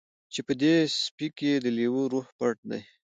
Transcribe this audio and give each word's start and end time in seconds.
چې 0.33 0.39
په 0.47 0.53
دې 0.61 0.73
سپي 1.03 1.27
کې 1.37 1.51
د 1.63 1.65
لیوه 1.77 2.03
روح 2.13 2.27
پټ 2.37 2.55
دی 2.69 2.81